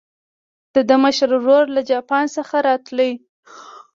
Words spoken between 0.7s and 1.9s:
د ده مشر ورور له